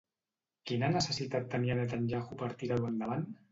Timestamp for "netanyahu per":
1.83-2.51